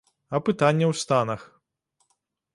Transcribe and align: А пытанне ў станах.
А 0.37 0.39
пытанне 0.47 0.85
ў 0.91 1.03
станах. 1.03 1.41